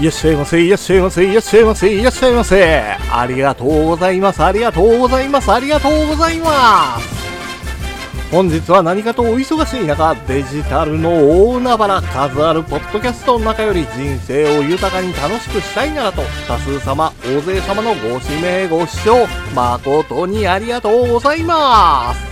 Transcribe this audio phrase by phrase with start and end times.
[0.00, 2.80] いらっしゃいませ、いらっしゃいませ、いらっしゃいませ、いらっしゃいませ。
[3.12, 7.18] ありがとうございます、ありがとうございます、ありがとうございます。
[8.30, 22.27] 本日は何かとお忙しい中、デジタルの大海原、数あるポッドキャストの中より人生を豊かに楽しくしたいならと、多数様、大勢様のご指名ご視聴、誠にありがとうございます。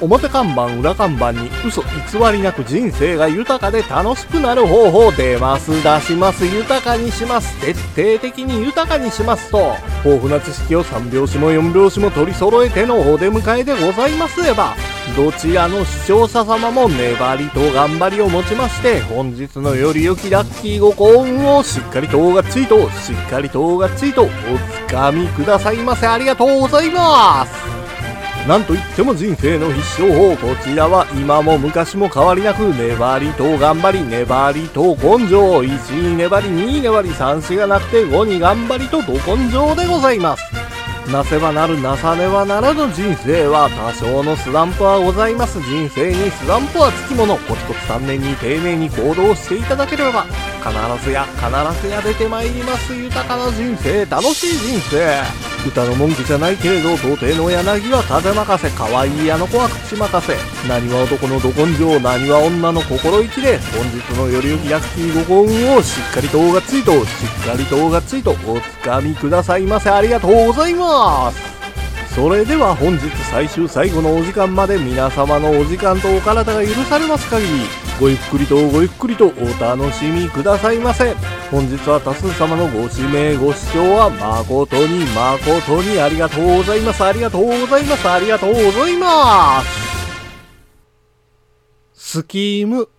[0.00, 1.88] 表看板、裏看板に嘘偽
[2.32, 14.74] りなく人生が豊かで楽しくなる方法出ます、出します、豊かにします、徹底的に豊かにしますと、豊富な知識を3拍子も4拍子も取り揃えてのお出迎えでございますれば、
[15.16, 26.06] どちらの視聴者様も粘りと頑張りをもちまして、本日のより良きラッキーご幸運をしっかりとがっちりと、しっかりとがっちりとおつかみくださいませ。
[26.06, 27.57] ありがとうございます。
[28.48, 40.42] なんといっても人生の必勝法こちらは今も昔も変わりなく粘りと頑張り粘りと根性1に粘り2に粘り3子がなくて5に頑張りとど根性でございます。
[41.12, 45.60] なせばなるなさねばならぬ人生は多少のスランプはございます。
[45.60, 47.36] 人生にスランプはつきもの。
[47.36, 50.24] コツコツ3年に丁寧に行動していただければ
[50.64, 52.94] 必ずや必ずや出てまいります。
[52.94, 54.06] 豊かな人生。
[54.06, 55.47] 楽しい人生。
[55.66, 60.36] 歌の文句じゃないけれど童貞の柳は風任せ可愛いあの子は口任せ
[60.68, 67.08] 何は男のど根性何は女の心意気で本日のより良きラッキーご幸運をしっかりとがつりとし
[67.42, 71.58] っかりとがつりとおつかみくださいませありがとうございます
[72.14, 81.37] それでは本日最終最後のお時間まで皆様のお時間とお体が許されます限りごゆっくりとごゆっくりとお楽しみくださいませ。
[81.50, 87.02] 本日は多数様のご指名ご視聴は誠に誠にありがとうございます。
[87.02, 88.06] ありがとうございます。
[88.06, 89.68] ありがとうございます。
[91.94, 92.90] スキーム、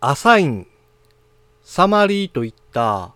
[0.00, 0.66] アサイン、
[1.62, 3.14] サマリーといった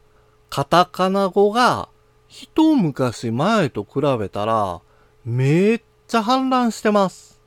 [0.49, 1.89] カタカナ語が
[2.29, 4.81] 一昔前と比べたら
[5.25, 7.41] めっちゃ氾濫してます。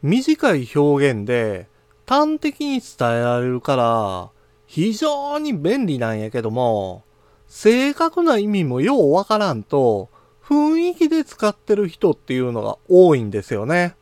[0.00, 1.68] 短い表現で
[2.06, 4.35] 端的に伝えられるから、
[4.76, 7.02] 非常に便利なんやけども、
[7.48, 10.10] 正確な意味もようわからんと、
[10.44, 13.94] 雰囲気で使ってる人っていうのが多いんですよね。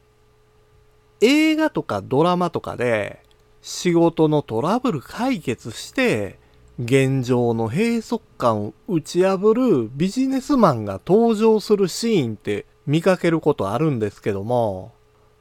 [1.20, 3.20] 映画とかドラマとかで、
[3.62, 6.40] 仕事のトラブル解決して、
[6.80, 14.90] 現状の閉塞感を打ち破るビジネスマンが登場するシーンって見かけることあるんですけども、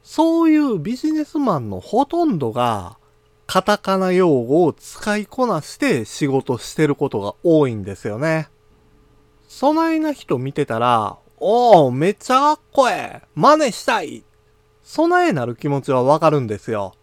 [0.04, 2.98] そういうビジネスマンのほとんどが、
[3.46, 8.48] カタカナ用語を使いこなして仕事してることが多いんですよね。
[9.48, 14.24] そないな人見てたら、おー、めっちゃかっこええ真似したい
[14.82, 16.94] そないなる気持ちはわかるんですよ。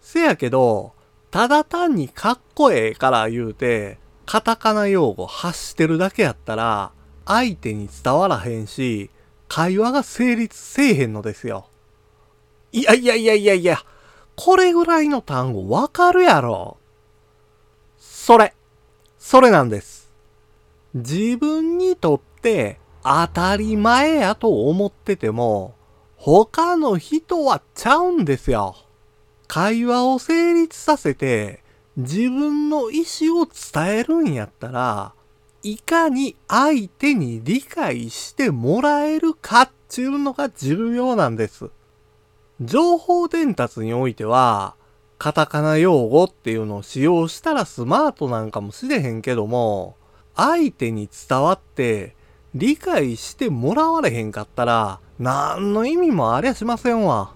[0.00, 0.92] せやけど、
[1.30, 6.92] ただ単にかっこええから言うて、カタカナ用語発してるだけやったら、
[7.26, 9.10] 相手に伝わらへんし、
[9.48, 11.68] 会話が成立せえへんのですよ。
[12.72, 13.78] いやいやいやいやいや、
[14.36, 16.76] これぐらいの単語わかるやろ。
[17.98, 18.54] それ、
[19.18, 20.12] それなんです。
[20.94, 25.74] 自分にとって当たり前やと思ってても、
[26.16, 28.76] 他の人はちゃうんですよ。
[29.46, 31.62] 会話を成立させて
[31.96, 35.12] 自分の意思を伝えるんやったら、
[35.62, 41.70] いかに相手に理解してもらえるかっていうのが重要なんです。
[42.60, 44.76] 情報伝達においては、
[45.18, 49.96] カタカナ用語っていうのを使用したらスマートなんかもしれへんけども、
[50.36, 52.14] 相手に伝わって
[52.54, 57.34] 理解してもらわれへんかったら、何の意味もありゃしませんわ。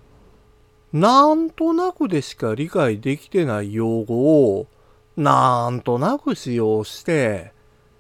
[0.92, 4.68] なんとなくでしか理解できてない用語を、
[5.16, 7.52] なんとなく使用して、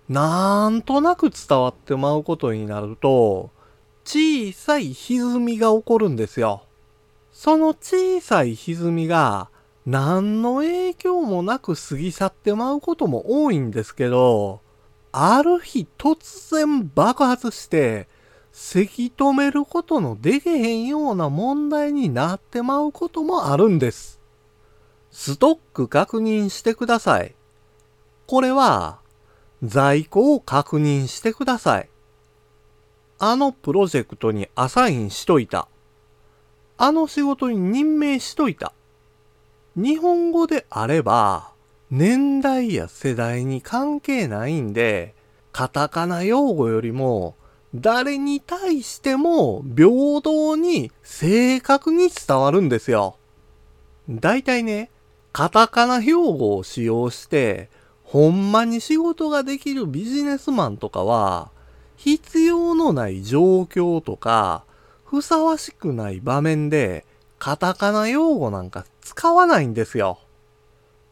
[0.08, 3.50] なんとなく伝わってまうことになると、
[4.04, 6.67] 小さい歪みが起こるんですよ。
[7.40, 9.48] その小さい歪みが
[9.86, 14.60] 何の影響もなく過ぎ去ってまうことも多いんですけど、
[15.12, 18.08] ある日突然爆発して、
[18.50, 24.20] せき止めることのできへんような問題になってまうこともあるんです。
[25.12, 27.36] ストック確認してください。
[28.26, 28.98] これは、
[29.62, 31.88] 在庫を確認してください。
[33.20, 35.68] あのプロジェクトにアサインしといた。
[36.78, 38.72] あの仕事に任命しといた。
[39.74, 41.52] 日本語であれば、
[41.90, 45.14] 年代や世代に関係ないんで、
[45.52, 47.34] カタカナ用語よりも、
[47.74, 53.16] 誰に対しても平等に正確に伝わるんですよ。
[54.08, 54.90] だいいね、
[55.32, 57.70] カタカナ標語を使用して、
[58.04, 61.50] ほんまに仕事ができるビジネスマンとかは、
[61.96, 64.64] 必要のない状況とか、
[65.10, 67.06] ふさわしくない場面で、
[67.38, 70.18] カタカナ用語なんか使わないんですよ。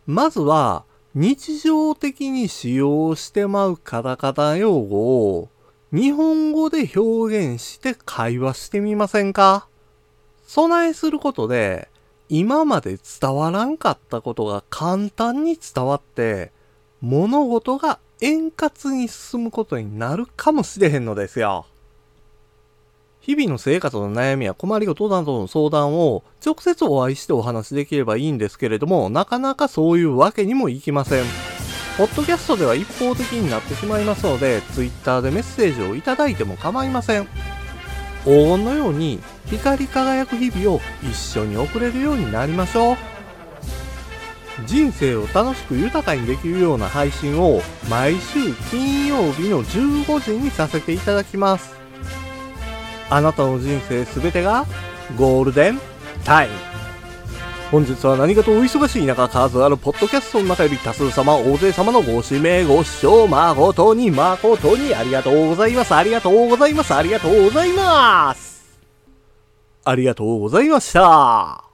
[0.07, 0.85] まずは、
[1.15, 5.49] 日常的に使用してまうカタカナ用語を、
[5.93, 9.67] 日本語で表現して会話してみませんか？
[10.47, 11.89] 備えすることで、
[12.29, 16.53] 今まで伝わらんかったことが簡単に伝わって、
[17.01, 21.65] 物事が円滑に進むことになるかもしれへんのですよ。
[23.27, 31.25] 日々の生活の悩みや困りごとなどの相談を直接お会いしてお話しできればいいんですけれども、なかなかそういうわけにもいきません。
[31.99, 37.27] ポッドキャストでは一方的になってしまいますので、Twitter でメッセージをいただいても構いません。
[38.23, 42.97] 黄金のように光り輝く日々を一緒に送れるようになりましょう。
[44.67, 51.86] 人生を楽しく豊かにできるような配信を毎週金曜日の15時にさせていただきます。
[53.11, 54.67] あなたの人生すべてが
[55.17, 55.81] ゴールデン
[56.25, 56.55] タイム。
[57.71, 65.95] 本日は何かとお忙しい中、数あるポッドキャストの中より多数様、大勢様のご指名、ご視聴、誠に誠にありがとうございます。
[65.95, 66.95] ありがとうございます。
[66.95, 68.79] ありがとうございます。
[69.85, 71.66] ありがとうございました。